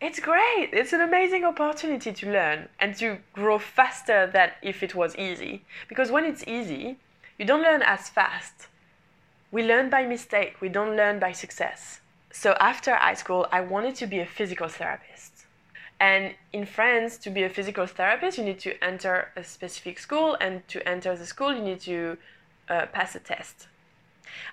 it's 0.00 0.18
great. 0.18 0.70
It's 0.72 0.94
an 0.94 1.02
amazing 1.02 1.44
opportunity 1.44 2.10
to 2.10 2.32
learn 2.32 2.70
and 2.78 2.96
to 2.96 3.18
grow 3.34 3.58
faster 3.58 4.26
than 4.26 4.52
if 4.62 4.82
it 4.82 4.94
was 4.94 5.14
easy. 5.16 5.62
Because 5.88 6.10
when 6.10 6.24
it's 6.24 6.42
easy, 6.46 6.96
you 7.38 7.44
don't 7.44 7.62
learn 7.62 7.82
as 7.82 8.08
fast. 8.08 8.68
We 9.52 9.62
learn 9.62 9.90
by 9.90 10.06
mistake, 10.06 10.60
we 10.62 10.70
don't 10.70 10.96
learn 10.96 11.18
by 11.18 11.32
success. 11.32 12.00
So 12.32 12.56
after 12.60 12.94
high 12.94 13.14
school, 13.14 13.46
I 13.52 13.60
wanted 13.60 13.94
to 13.96 14.06
be 14.06 14.20
a 14.20 14.26
physical 14.26 14.68
therapist. 14.68 15.39
And 16.00 16.34
in 16.52 16.64
France, 16.64 17.18
to 17.18 17.30
be 17.30 17.42
a 17.42 17.50
physical 17.50 17.86
therapist, 17.86 18.38
you 18.38 18.44
need 18.44 18.58
to 18.60 18.82
enter 18.82 19.30
a 19.36 19.44
specific 19.44 19.98
school, 19.98 20.36
and 20.40 20.66
to 20.68 20.86
enter 20.88 21.14
the 21.14 21.26
school, 21.26 21.54
you 21.54 21.62
need 21.62 21.80
to 21.80 22.16
uh, 22.70 22.86
pass 22.86 23.14
a 23.14 23.20
test. 23.20 23.68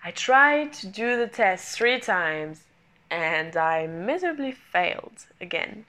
I 0.03 0.11
tried 0.11 0.73
to 0.73 0.87
do 0.87 1.17
the 1.17 1.27
test 1.27 1.77
three 1.77 1.99
times 1.99 2.63
and 3.09 3.55
I 3.55 3.87
miserably 3.87 4.51
failed 4.51 5.27
again. 5.39 5.85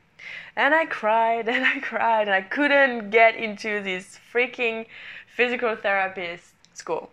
And 0.54 0.74
I 0.74 0.84
cried 0.86 1.48
and 1.54 1.64
I 1.64 1.80
cried 1.80 2.28
and 2.28 2.34
I 2.34 2.42
couldn't 2.42 3.10
get 3.10 3.34
into 3.34 3.82
this 3.82 4.18
freaking 4.32 4.86
physical 5.26 5.74
therapist 5.76 6.54
school. 6.74 7.10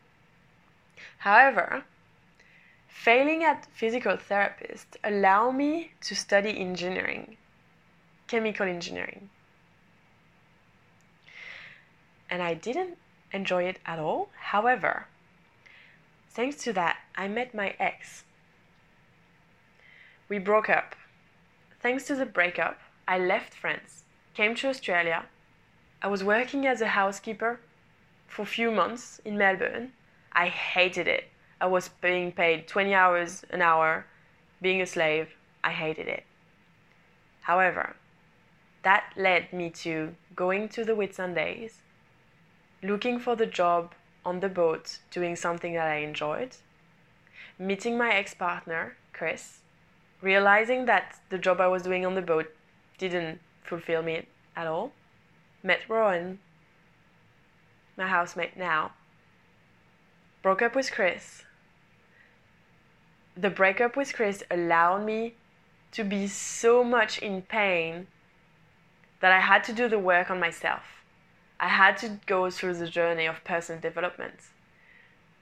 However, 1.20 1.84
failing 2.88 3.44
at 3.44 3.68
physical 3.74 4.18
therapist 4.18 4.98
allowed 5.04 5.52
me 5.52 5.92
to 6.02 6.16
study 6.16 6.60
engineering, 6.60 7.38
chemical 8.27 8.67
engineering. 8.67 9.29
And 12.29 12.41
I 12.41 12.53
didn't 12.53 12.98
enjoy 13.32 13.63
it 13.63 13.79
at 13.86 14.00
all. 14.00 14.29
However, 14.39 15.08
thanks 16.29 16.58
to 16.63 16.74
that, 16.74 16.98
I 17.15 17.27
met 17.27 17.53
my 17.53 17.75
ex 17.79 18.24
we 20.27 20.39
broke 20.39 20.70
up. 20.70 20.96
Thanks 21.82 22.05
to 22.05 22.15
the 22.15 22.25
breakup, 22.25 22.79
I 23.08 23.20
left 23.20 23.53
France, 23.53 24.03
came 24.34 24.55
to 24.55 24.70
Australia. 24.70 25.25
I 26.01 26.08
was 26.08 26.24
working 26.24 26.65
as 26.65 26.82
a 26.82 26.88
housekeeper 26.88 27.60
for 28.27 28.41
a 28.41 28.48
few 28.48 28.72
months 28.72 29.22
in 29.24 29.38
Melbourne. 29.38 29.91
I 30.34 30.48
hated 30.48 31.08
it. 31.08 31.25
I 31.62 31.67
was 31.67 31.89
being 32.01 32.32
paid 32.32 32.67
20 32.67 32.94
hours 32.94 33.46
an 33.51 33.62
hour, 33.62 34.05
being 34.62 34.82
a 34.82 34.86
slave. 34.86 35.29
I 35.63 35.72
hated 35.72 36.08
it. 36.08 36.24
However, 37.41 37.96
that 38.86 39.12
led 39.18 39.51
me 39.51 39.72
to 39.72 40.13
going 40.36 40.70
to 40.70 40.86
the 40.86 40.96
Whitsundays, 40.96 41.77
looking 42.84 43.20
for 43.20 43.36
the 43.36 43.48
job 43.48 43.96
on 44.24 44.42
the 44.42 44.48
boat, 44.48 45.00
doing 45.10 45.36
something 45.36 45.74
that 45.74 45.88
I 45.88 45.96
enjoyed, 45.98 46.58
meeting 47.58 47.98
my 47.98 48.12
ex 48.13 48.36
partner, 48.36 48.96
Chris, 49.12 49.62
realizing 50.22 50.86
that 50.86 51.15
the 51.30 51.39
job 51.39 51.60
I 51.60 51.68
was 51.68 51.82
doing 51.82 52.06
on 52.06 52.13
the 52.13 52.22
boat 52.22 52.54
didn't 53.00 53.39
fulfill 53.63 54.04
me 54.04 54.27
at 54.56 54.68
all, 54.68 54.92
met 55.63 55.82
Rowan, 55.89 56.38
my 57.98 58.08
housemate 58.08 58.56
now, 58.56 58.92
broke 60.44 60.62
up 60.62 60.75
with 60.75 60.92
Chris. 60.92 61.42
The 63.36 63.50
breakup 63.50 63.98
with 63.98 64.13
Chris 64.13 64.44
allowed 64.51 65.06
me 65.06 65.34
to 65.92 66.04
be 66.04 66.27
so 66.27 66.84
much 66.84 67.18
in 67.18 67.42
pain 67.42 68.06
that 69.25 69.32
I 69.32 69.39
had 69.39 69.63
to 69.63 69.74
do 69.74 69.89
the 69.89 69.98
work 69.98 70.29
on 70.29 70.39
myself. 70.39 70.84
I 71.60 71.67
had 71.67 71.98
to 71.98 72.20
go 72.27 72.51
through 72.51 72.75
the 72.75 72.86
journey 72.86 73.25
of 73.25 73.44
personal 73.44 73.82
development, 73.82 74.36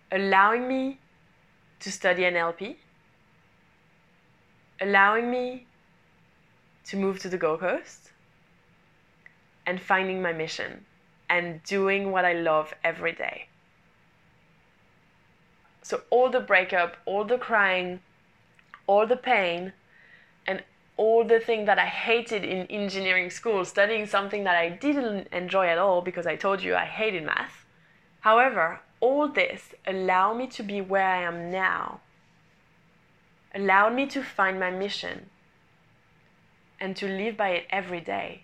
allowing 0.10 0.70
me 0.70 1.00
to 1.82 1.92
study 1.92 2.22
NLP, 2.22 2.78
allowing 4.80 5.30
me 5.30 5.68
to 6.86 6.96
move 6.96 7.20
to 7.20 7.28
the 7.28 7.38
Gold 7.38 7.60
Coast 7.60 8.12
and 9.66 9.82
finding 9.82 10.22
my 10.22 10.32
mission 10.32 10.86
and 11.30 11.62
doing 11.64 12.10
what 12.14 12.24
I 12.24 12.32
love 12.32 12.74
every 12.86 13.12
day. 13.12 13.48
So, 15.82 16.04
all 16.10 16.30
the 16.30 16.40
breakup, 16.40 16.96
all 17.06 17.26
the 17.26 17.38
crying, 17.38 18.00
all 18.88 19.06
the 19.06 19.18
pain, 19.18 19.74
and 20.48 20.64
all 20.96 21.24
the 21.24 21.40
thing 21.40 21.66
that 21.66 21.80
I 21.80 21.86
hated 21.86 22.44
in 22.44 22.68
engineering 22.68 23.30
school, 23.30 23.66
studying 23.66 24.06
something 24.06 24.44
that 24.44 24.56
I 24.56 24.70
didn't 24.70 25.28
enjoy 25.32 25.68
at 25.68 25.78
all 25.78 26.02
because 26.02 26.28
I 26.28 26.36
told 26.36 26.62
you 26.62 26.76
I 26.76 26.86
hated 26.86 27.24
math. 27.24 27.66
However, 28.22 28.82
all 29.00 29.28
this 29.28 29.74
allowed 29.86 30.36
me 30.36 30.48
to 30.48 30.64
be 30.64 30.82
where 30.82 31.08
I 31.08 31.24
am 31.24 31.52
now 31.52 32.00
allowed 33.54 33.94
me 33.94 34.06
to 34.08 34.24
find 34.24 34.60
my 34.60 34.72
mission 34.72 35.30
and 36.80 36.96
to 36.98 37.08
live 37.08 37.38
by 37.38 37.50
it 37.50 37.68
every 37.70 38.02
day. 38.02 38.44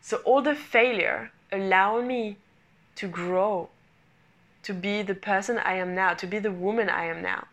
So 0.00 0.18
all 0.18 0.42
the 0.42 0.54
failure 0.54 1.32
allowed 1.50 2.06
me 2.06 2.36
to 2.96 3.08
grow, 3.08 3.70
to 4.62 4.72
be 4.72 5.02
the 5.02 5.14
person 5.14 5.58
I 5.58 5.74
am 5.74 5.94
now, 5.94 6.14
to 6.14 6.26
be 6.26 6.38
the 6.38 6.52
woman 6.52 6.88
I 6.88 7.06
am 7.06 7.22
now. 7.22 7.46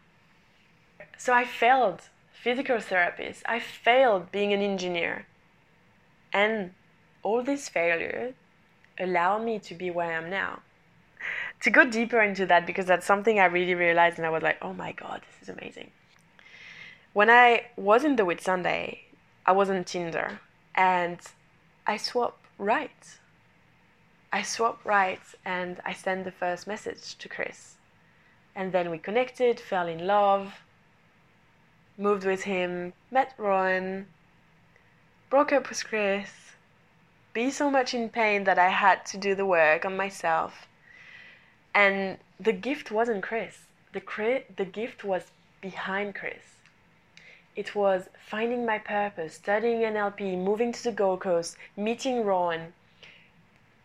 So 1.17 1.34
I 1.34 1.46
failed 1.46 2.10
physical 2.43 2.79
therapist, 2.79 3.41
I 3.45 3.59
failed 3.59 4.31
being 4.31 4.51
an 4.51 4.62
engineer. 4.62 5.25
And 6.33 6.73
all 7.23 7.41
these 7.41 7.69
failures 7.69 8.33
allowed 9.00 9.43
me 9.43 9.59
to 9.59 9.73
be 9.73 9.89
where 9.89 10.12
I 10.12 10.17
am 10.17 10.29
now 10.29 10.59
to 11.62 11.69
go 11.69 11.85
deeper 11.85 12.21
into 12.21 12.45
that 12.45 12.67
because 12.67 12.85
that's 12.85 13.05
something 13.05 13.39
I 13.39 13.45
really 13.45 13.75
realized 13.75 14.17
and 14.17 14.27
I 14.27 14.29
was 14.29 14.43
like, 14.43 14.57
oh 14.62 14.73
my 14.73 14.91
god, 14.91 15.21
this 15.21 15.47
is 15.47 15.55
amazing. 15.57 15.91
When 17.13 17.29
I 17.29 17.67
was 17.77 18.03
in 18.03 18.17
the 18.17 18.23
Whitsunday, 18.23 19.00
I 19.45 19.53
was 19.53 19.69
on 19.69 19.83
Tinder 19.85 20.39
and 20.75 21.19
I 21.88 21.95
swap 21.97 22.38
right. 22.57 23.17
I 24.31 24.41
swap 24.41 24.83
right 24.83 25.21
and 25.45 25.79
I 25.85 25.93
sent 25.93 26.25
the 26.25 26.31
first 26.31 26.67
message 26.67 27.15
to 27.19 27.29
Chris. 27.29 27.75
And 28.55 28.73
then 28.73 28.89
we 28.89 28.97
connected, 28.97 29.59
fell 29.59 29.88
in 29.88 30.05
love, 30.05 30.53
moved 31.97 32.25
with 32.25 32.43
him, 32.43 32.93
met 33.12 33.33
Rowan, 33.38 34.07
broke 35.29 35.51
up 35.51 35.69
with 35.69 35.85
Chris, 35.85 36.29
be 37.33 37.50
so 37.51 37.69
much 37.69 37.93
in 37.93 38.09
pain 38.09 38.43
that 38.43 38.59
I 38.59 38.69
had 38.69 39.05
to 39.07 39.17
do 39.17 39.35
the 39.35 39.45
work 39.45 39.85
on 39.85 39.97
myself 39.97 40.67
and 41.73 42.17
the 42.39 42.53
gift 42.53 42.91
wasn't 42.91 43.23
Chris. 43.23 43.65
The, 43.93 44.43
the 44.55 44.65
gift 44.65 45.03
was 45.03 45.31
behind 45.62 46.15
Chris. 46.15 46.57
it 47.55 47.75
was 47.75 48.09
finding 48.19 48.65
my 48.65 48.79
purpose, 48.79 49.35
studying 49.35 49.81
NLP, 49.81 50.38
moving 50.38 50.71
to 50.71 50.83
the 50.83 50.91
Gold 50.91 51.21
Coast, 51.21 51.55
meeting 51.77 52.23
Rowan, 52.25 52.73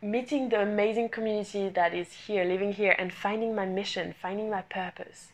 meeting 0.00 0.48
the 0.48 0.62
amazing 0.62 1.10
community 1.10 1.68
that 1.68 1.92
is 1.94 2.12
here, 2.26 2.44
living 2.44 2.72
here, 2.72 2.94
and 2.98 3.12
finding 3.12 3.54
my 3.54 3.66
mission, 3.66 4.14
finding 4.20 4.50
my 4.50 4.62
purpose. 4.62 5.28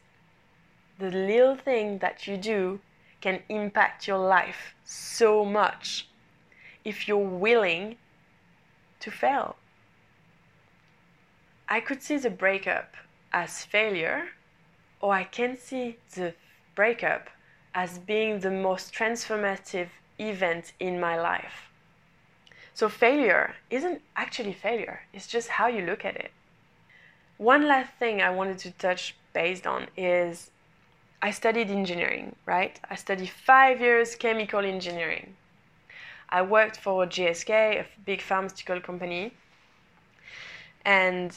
The 0.98 1.10
little 1.10 1.56
thing 1.56 1.98
that 1.98 2.26
you 2.26 2.36
do 2.36 2.80
can 3.20 3.42
impact 3.48 4.06
your 4.06 4.18
life 4.18 4.74
so 4.84 5.44
much 5.44 6.08
if 6.84 7.08
you're 7.08 7.16
willing 7.16 7.96
to 9.00 9.10
fail. 9.10 9.56
I 11.68 11.80
could 11.80 12.02
see 12.02 12.18
the 12.18 12.30
breakup 12.30 12.94
as 13.32 13.64
failure, 13.64 14.28
or 15.00 15.12
I 15.14 15.24
can 15.24 15.56
see 15.56 15.96
the 16.14 16.34
breakup 16.74 17.28
as 17.74 17.98
being 17.98 18.38
the 18.38 18.50
most 18.50 18.94
transformative 18.94 19.88
event 20.18 20.72
in 20.78 21.00
my 21.00 21.18
life. 21.18 21.70
So, 22.72 22.88
failure 22.88 23.54
isn't 23.70 24.02
actually 24.16 24.52
failure, 24.52 25.00
it's 25.12 25.26
just 25.26 25.48
how 25.48 25.66
you 25.66 25.84
look 25.84 26.04
at 26.04 26.16
it. 26.16 26.32
One 27.38 27.66
last 27.66 27.92
thing 27.98 28.20
I 28.20 28.30
wanted 28.30 28.58
to 28.58 28.70
touch 28.72 29.16
based 29.32 29.66
on 29.66 29.88
is 29.96 30.50
I 31.23 31.30
studied 31.30 31.71
engineering, 31.71 32.37
right? 32.47 32.78
I 32.90 32.97
studied 32.97 33.30
five 33.30 33.80
years 33.80 34.14
chemical 34.14 34.61
engineering. 34.61 35.37
I 36.28 36.42
worked 36.42 36.76
for 36.76 37.06
GSK, 37.06 37.80
a 37.80 37.87
big 38.04 38.21
pharmaceutical 38.21 38.80
company. 38.80 39.33
And 40.85 41.33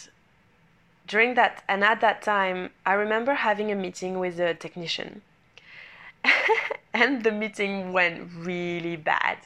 during 1.08 1.36
that, 1.36 1.64
and 1.70 1.84
at 1.84 2.02
that 2.02 2.22
time, 2.22 2.72
I 2.86 2.94
remember 2.94 3.34
having 3.34 3.72
a 3.72 3.76
meeting 3.76 4.20
with 4.20 4.40
a 4.40 4.54
technician. 4.54 5.22
and 6.94 7.24
the 7.24 7.32
meeting 7.32 7.94
went 7.94 8.30
really 8.36 8.96
bad. 8.96 9.38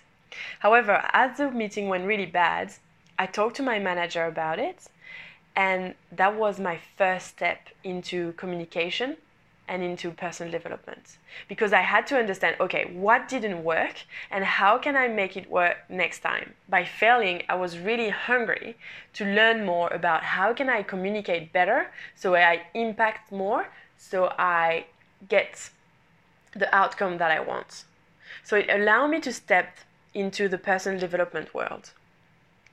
However, 0.59 1.07
as 1.13 1.37
the 1.37 1.51
meeting 1.51 1.89
went 1.89 2.05
really 2.05 2.25
bad, 2.25 2.73
I 3.19 3.25
talked 3.25 3.57
to 3.57 3.63
my 3.63 3.77
manager 3.77 4.25
about 4.25 4.57
it, 4.57 4.87
and 5.55 5.93
that 6.11 6.35
was 6.35 6.59
my 6.59 6.79
first 6.97 7.27
step 7.27 7.69
into 7.83 8.31
communication 8.33 9.17
and 9.71 9.81
into 9.81 10.11
personal 10.11 10.51
development 10.51 11.17
because 11.47 11.71
I 11.71 11.79
had 11.79 12.05
to 12.07 12.19
understand 12.19 12.57
okay, 12.59 12.91
what 12.93 13.29
didn't 13.29 13.63
work 13.63 13.95
and 14.29 14.43
how 14.43 14.77
can 14.77 14.97
I 14.97 15.07
make 15.07 15.37
it 15.37 15.49
work 15.49 15.77
next 15.89 16.19
time. 16.19 16.53
By 16.67 16.83
failing, 16.83 17.43
I 17.47 17.55
was 17.55 17.79
really 17.79 18.09
hungry 18.09 18.75
to 19.13 19.23
learn 19.23 19.65
more 19.65 19.87
about 19.93 20.23
how 20.23 20.53
can 20.53 20.69
I 20.69 20.83
communicate 20.83 21.53
better 21.53 21.87
so 22.15 22.35
I 22.35 22.63
impact 22.73 23.31
more 23.31 23.69
so 23.97 24.33
I 24.37 24.87
get 25.29 25.69
the 26.53 26.73
outcome 26.75 27.17
that 27.19 27.31
I 27.31 27.39
want. 27.39 27.85
So 28.43 28.57
it 28.57 28.69
allowed 28.69 29.07
me 29.07 29.21
to 29.21 29.31
step 29.31 29.77
into 30.13 30.49
the 30.49 30.57
personal 30.57 30.99
development 30.99 31.53
world 31.53 31.91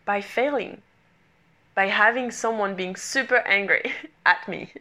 by 0.05 0.21
failing, 0.21 0.83
by 1.77 1.87
having 1.87 2.33
someone 2.33 2.75
being 2.75 2.97
super 2.97 3.39
angry 3.47 3.93
at 4.27 4.49
me. 4.49 4.73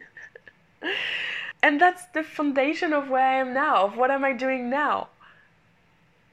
And 1.62 1.80
that's 1.80 2.06
the 2.06 2.22
foundation 2.22 2.92
of 2.92 3.08
where 3.08 3.24
I 3.24 3.34
am 3.34 3.52
now, 3.52 3.84
of 3.84 3.96
what 3.96 4.10
am 4.10 4.24
I 4.24 4.32
doing 4.32 4.70
now. 4.70 5.08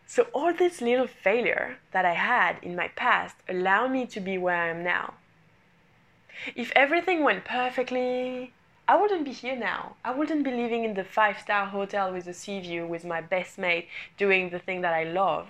So 0.08 0.28
all 0.34 0.54
this 0.54 0.82
little 0.82 1.08
failure 1.08 1.80
that 1.92 2.06
I 2.06 2.14
had 2.14 2.58
in 2.62 2.76
my 2.76 2.90
past 2.90 3.38
allow 3.50 3.88
me 3.88 4.06
to 4.08 4.20
be 4.20 4.38
where 4.38 4.56
I 4.56 4.70
am 4.70 4.84
now. 4.84 5.16
If 6.56 6.72
everything 6.76 7.24
went 7.24 7.44
perfectly, 7.44 8.54
I 8.88 8.98
wouldn't 8.98 9.26
be 9.26 9.32
here 9.32 9.56
now. 9.56 9.96
I 10.06 10.12
wouldn't 10.12 10.44
be 10.44 10.52
living 10.52 10.84
in 10.84 10.94
the 10.94 11.04
five 11.04 11.40
star 11.40 11.66
hotel 11.66 12.14
with 12.14 12.28
a 12.28 12.34
sea 12.34 12.60
view 12.60 12.86
with 12.86 13.04
my 13.04 13.20
best 13.20 13.58
mate 13.58 13.88
doing 14.16 14.50
the 14.50 14.60
thing 14.60 14.82
that 14.82 14.94
I 14.94 15.06
love. 15.06 15.48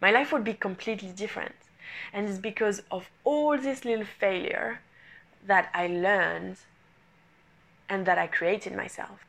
My 0.00 0.10
life 0.10 0.32
would 0.32 0.44
be 0.44 0.54
completely 0.54 1.10
different. 1.10 1.54
And 2.14 2.28
it's 2.28 2.38
because 2.38 2.82
of 2.90 3.10
all 3.24 3.58
this 3.58 3.84
little 3.84 4.06
failure 4.06 4.80
that 5.46 5.70
I 5.74 5.86
learned 5.86 6.56
and 7.88 8.06
that 8.06 8.18
I 8.18 8.26
created 8.26 8.74
myself. 8.74 9.24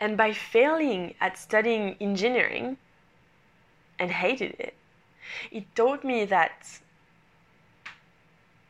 And 0.00 0.16
by 0.16 0.32
failing 0.32 1.14
at 1.20 1.38
studying 1.38 1.96
engineering 2.00 2.78
and 3.98 4.10
hated 4.10 4.54
it, 4.58 4.74
it 5.50 5.64
taught 5.74 6.04
me 6.04 6.24
that 6.24 6.80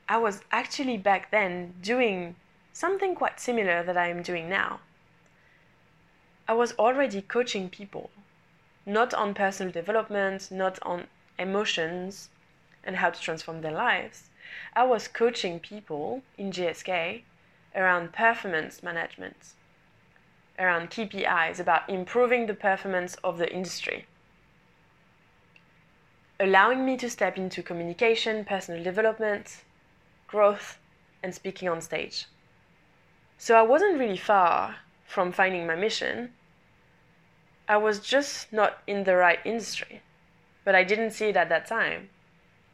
I 0.09 0.17
was 0.17 0.43
actually 0.51 0.97
back 0.97 1.31
then 1.31 1.75
doing 1.83 2.37
something 2.73 3.15
quite 3.15 3.39
similar 3.39 3.83
that 3.83 3.97
I 3.97 4.09
am 4.09 4.23
doing 4.23 4.49
now. 4.49 4.81
I 6.49 6.55
was 6.55 6.73
already 6.79 7.21
coaching 7.21 7.69
people, 7.69 8.11
not 8.87 9.13
on 9.13 9.35
personal 9.35 9.71
development, 9.71 10.51
not 10.51 10.79
on 10.83 11.09
emotions 11.39 12.31
and 12.83 12.97
how 12.97 13.11
to 13.11 13.21
transform 13.21 13.61
their 13.61 13.73
lives. 13.73 14.31
I 14.75 14.85
was 14.85 15.09
coaching 15.09 15.61
people 15.61 16.23
in 16.39 16.51
GSK 16.53 17.23
around 17.79 18.13
performance 18.13 18.83
management, 18.83 19.55
around 20.59 20.91
KPIs, 20.91 21.61
about 21.61 21.89
improving 21.89 22.47
the 22.47 22.55
performance 22.55 23.15
of 23.23 23.39
the 23.39 23.51
industry, 23.51 24.07
allowing 26.41 26.85
me 26.85 26.97
to 26.97 27.09
step 27.09 27.39
into 27.39 27.63
communication, 27.63 28.45
personal 28.45 28.83
development, 28.83 29.63
growth, 30.27 30.79
and 31.23 31.33
speaking 31.35 31.69
on 31.69 31.81
stage. 31.81 32.27
So 33.39 33.55
I 33.55 33.63
wasn't 33.63 33.99
really 33.99 34.17
far 34.17 34.77
from 35.07 35.31
finding 35.31 35.67
my 35.67 35.77
mission. 35.77 36.33
I 37.69 37.77
was 37.77 38.01
just 38.01 38.53
not 38.53 38.83
in 38.87 39.05
the 39.05 39.15
right 39.15 39.39
industry, 39.45 40.03
but 40.65 40.75
I 40.75 40.83
didn't 40.83 41.13
see 41.13 41.27
it 41.27 41.37
at 41.37 41.49
that 41.49 41.67
time. 41.67 42.11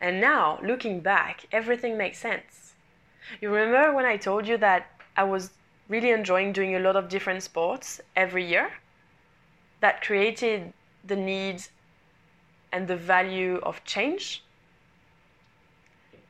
And 0.00 0.20
now, 0.20 0.58
looking 0.62 1.00
back, 1.00 1.46
everything 1.52 1.96
makes 1.96 2.18
sense. 2.18 2.74
You 3.40 3.50
remember 3.50 3.94
when 3.94 4.04
I 4.04 4.16
told 4.16 4.46
you 4.46 4.56
that 4.58 4.93
I 5.16 5.24
was 5.24 5.50
really 5.88 6.10
enjoying 6.10 6.52
doing 6.52 6.74
a 6.74 6.80
lot 6.80 6.96
of 6.96 7.08
different 7.08 7.42
sports 7.42 8.00
every 8.16 8.44
year? 8.44 8.72
That 9.80 10.02
created 10.02 10.72
the 11.04 11.16
need 11.16 11.62
and 12.72 12.88
the 12.88 12.96
value 12.96 13.60
of 13.62 13.84
change. 13.84 14.42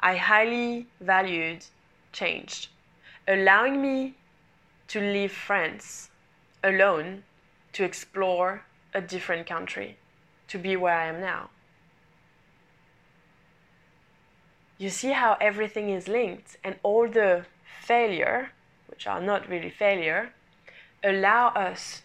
I 0.00 0.16
highly 0.16 0.86
valued 1.00 1.64
change, 2.12 2.70
allowing 3.26 3.80
me 3.80 4.14
to 4.88 5.00
leave 5.00 5.32
France 5.32 6.10
alone 6.62 7.24
to 7.72 7.84
explore 7.84 8.64
a 8.92 9.00
different 9.00 9.46
country, 9.46 9.96
to 10.48 10.58
be 10.58 10.76
where 10.76 10.94
I 10.94 11.06
am 11.06 11.20
now. 11.20 11.48
You 14.76 14.90
see 14.90 15.12
how 15.12 15.36
everything 15.40 15.88
is 15.88 16.08
linked, 16.08 16.58
and 16.62 16.76
all 16.82 17.08
the 17.08 17.46
failure, 17.80 18.50
which 18.86 19.06
are 19.06 19.20
not 19.20 19.48
really 19.48 19.70
failure, 19.70 20.32
allow 21.02 21.48
us 21.48 22.02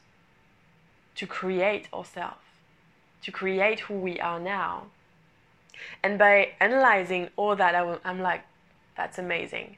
to 1.16 1.28
create 1.28 1.88
ourselves, 1.94 2.42
to 3.22 3.32
create 3.32 3.82
who 3.82 3.94
we 3.94 4.20
are 4.20 4.40
now. 4.40 4.88
And 6.04 6.18
by 6.18 6.54
analyzing 6.60 7.30
all 7.36 7.56
that, 7.56 7.76
I'm 8.04 8.22
like, 8.22 8.44
that's 8.98 9.18
amazing. 9.18 9.78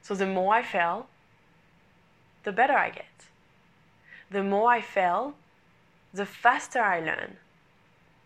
So 0.00 0.14
the 0.14 0.26
more 0.26 0.54
I 0.54 0.62
fail, 0.62 1.08
the 2.44 2.52
better 2.52 2.74
I 2.74 2.90
get. 2.90 3.06
The 4.30 4.42
more 4.42 4.70
I 4.70 4.80
fail, 4.80 5.34
the 6.14 6.24
faster 6.24 6.80
I 6.80 7.00
learn. 7.00 7.36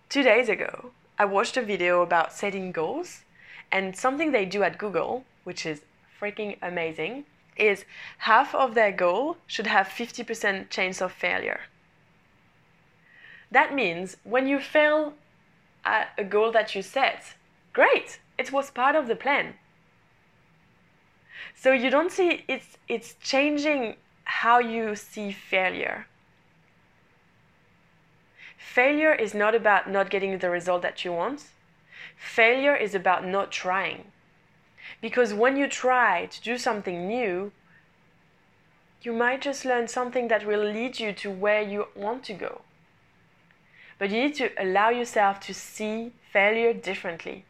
Two 0.08 0.22
days 0.22 0.48
ago, 0.48 0.90
I 1.18 1.24
watched 1.24 1.56
a 1.56 1.62
video 1.62 2.02
about 2.02 2.32
setting 2.32 2.72
goals, 2.72 3.22
and 3.70 3.96
something 3.96 4.32
they 4.32 4.44
do 4.44 4.62
at 4.62 4.78
Google, 4.78 5.24
which 5.44 5.64
is 5.64 5.82
freaking 6.20 6.56
amazing, 6.60 7.24
is 7.62 7.84
half 8.18 8.54
of 8.54 8.74
their 8.74 8.92
goal 8.92 9.36
should 9.46 9.66
have 9.66 9.86
50% 9.88 10.68
chance 10.70 11.00
of 11.00 11.12
failure. 11.12 11.60
That 13.50 13.74
means 13.74 14.16
when 14.24 14.46
you 14.46 14.58
fail 14.58 15.14
at 15.84 16.08
a 16.18 16.24
goal 16.24 16.50
that 16.52 16.74
you 16.74 16.82
set, 16.82 17.34
great, 17.72 18.18
it 18.38 18.52
was 18.52 18.70
part 18.70 18.96
of 18.96 19.06
the 19.06 19.16
plan. 19.16 19.54
So 21.54 21.72
you 21.72 21.90
don't 21.90 22.10
see 22.10 22.44
it's 22.48 22.78
it's 22.88 23.14
changing 23.22 23.96
how 24.24 24.58
you 24.58 24.96
see 24.96 25.32
failure. 25.32 26.06
Failure 28.56 29.12
is 29.12 29.34
not 29.34 29.54
about 29.54 29.90
not 29.90 30.08
getting 30.08 30.38
the 30.38 30.50
result 30.50 30.82
that 30.82 31.04
you 31.04 31.12
want. 31.12 31.44
Failure 32.16 32.76
is 32.76 32.94
about 32.94 33.26
not 33.26 33.52
trying. 33.52 34.12
Because 35.02 35.34
when 35.34 35.56
you 35.56 35.68
try 35.68 36.26
to 36.26 36.40
do 36.40 36.56
something 36.56 37.06
new, 37.06 37.52
you 39.02 39.12
might 39.12 39.42
just 39.42 39.64
learn 39.64 39.88
something 39.88 40.28
that 40.28 40.46
will 40.46 40.64
lead 40.64 41.00
you 41.00 41.12
to 41.12 41.30
where 41.30 41.60
you 41.60 41.88
want 41.96 42.22
to 42.24 42.32
go. 42.32 42.62
But 43.98 44.10
you 44.10 44.22
need 44.22 44.36
to 44.36 44.50
allow 44.56 44.90
yourself 44.90 45.40
to 45.40 45.52
see 45.52 46.12
failure 46.32 46.72
differently. 46.72 47.44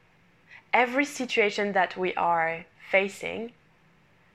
Every 0.72 1.04
situation 1.04 1.72
that 1.72 1.94
we 1.94 2.14
are 2.14 2.64
facing 2.90 3.52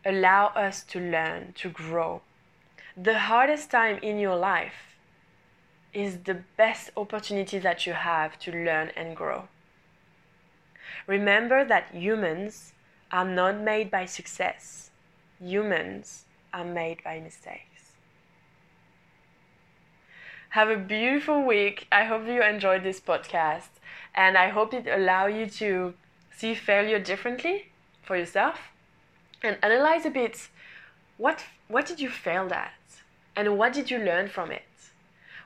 allow 0.05 0.47
us 0.49 0.83
to 0.83 0.99
learn, 0.99 1.53
to 1.57 1.69
grow. 1.69 2.21
The 2.95 3.17
hardest 3.17 3.71
time 3.71 3.97
in 4.03 4.19
your 4.19 4.35
life 4.35 4.95
is 5.91 6.19
the 6.19 6.43
best 6.55 6.91
opportunity 6.95 7.57
that 7.57 7.87
you 7.87 7.93
have 7.93 8.37
to 8.39 8.51
learn 8.51 8.91
and 8.95 9.15
grow. 9.15 9.47
Remember 11.07 11.65
that 11.65 11.89
humans 11.93 12.73
are 13.11 13.25
not 13.25 13.59
made 13.59 13.89
by 13.89 14.05
success, 14.05 14.91
humans 15.39 16.25
are 16.53 16.65
made 16.65 17.03
by 17.03 17.19
mistakes. 17.19 17.77
Have 20.51 20.69
a 20.69 20.77
beautiful 20.77 21.43
week. 21.45 21.87
I 21.91 22.05
hope 22.05 22.25
you 22.25 22.41
enjoyed 22.41 22.83
this 22.83 22.99
podcast 22.99 23.69
and 24.15 24.37
I 24.37 24.49
hope 24.49 24.73
it 24.73 24.87
allow 24.87 25.27
you 25.27 25.45
to 25.61 25.93
see 26.35 26.55
failure 26.55 26.99
differently 26.99 27.71
for 28.01 28.15
yourself 28.15 28.59
and 29.43 29.57
analyze 29.61 30.05
a 30.05 30.09
bit 30.09 30.49
what 31.17 31.45
what 31.67 31.85
did 31.85 31.99
you 31.99 32.09
fail 32.09 32.51
at 32.53 32.73
and 33.35 33.57
what 33.57 33.73
did 33.73 33.91
you 33.91 33.99
learn 33.99 34.27
from 34.29 34.51
it? 34.51 34.63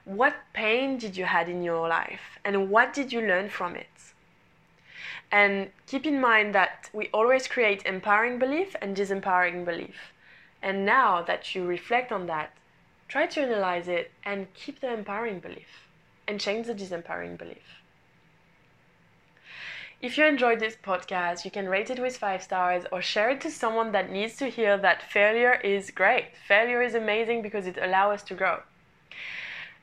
What 0.05 0.35
pain 0.53 0.97
did 0.97 1.17
you 1.17 1.25
had 1.25 1.49
in 1.49 1.61
your 1.63 1.87
life 1.87 2.39
and 2.45 2.69
what 2.69 2.93
did 2.93 3.11
you 3.11 3.21
learn 3.21 3.49
from 3.49 3.75
it? 3.75 3.90
And 5.31 5.69
keep 5.87 6.05
in 6.05 6.19
mind 6.19 6.53
that 6.55 6.89
we 6.93 7.09
always 7.13 7.47
create 7.47 7.85
empowering 7.85 8.37
belief 8.37 8.75
and 8.81 8.95
disempowering 8.95 9.63
belief. 9.63 10.13
And 10.61 10.85
now 10.85 11.21
that 11.21 11.55
you 11.55 11.65
reflect 11.65 12.11
on 12.11 12.27
that, 12.27 12.53
try 13.07 13.27
to 13.27 13.41
analyze 13.41 13.87
it 13.87 14.11
and 14.25 14.53
keep 14.53 14.81
the 14.81 14.93
empowering 14.93 15.39
belief 15.39 15.87
and 16.27 16.39
change 16.39 16.67
the 16.67 16.75
disempowering 16.75 17.37
belief. 17.37 17.81
If 20.01 20.17
you 20.17 20.25
enjoyed 20.25 20.59
this 20.59 20.75
podcast, 20.75 21.45
you 21.45 21.51
can 21.51 21.69
rate 21.69 21.91
it 21.91 21.99
with 21.99 22.17
five 22.17 22.41
stars 22.41 22.85
or 22.91 23.03
share 23.03 23.29
it 23.29 23.41
to 23.41 23.51
someone 23.51 23.91
that 23.91 24.11
needs 24.11 24.35
to 24.37 24.47
hear 24.47 24.75
that 24.77 25.03
failure 25.03 25.53
is 25.63 25.91
great. 25.91 26.35
Failure 26.47 26.81
is 26.81 26.95
amazing 26.95 27.43
because 27.43 27.67
it 27.67 27.77
allows 27.79 28.15
us 28.15 28.23
to 28.23 28.33
grow. 28.33 28.61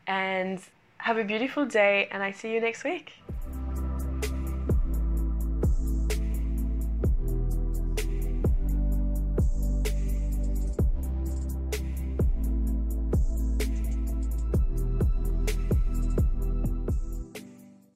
And 0.08 0.60
have 0.98 1.18
a 1.18 1.24
beautiful 1.24 1.66
day, 1.66 2.08
and 2.10 2.22
I 2.22 2.32
see 2.32 2.52
you 2.52 2.60
next 2.60 2.82
week. 2.82 3.12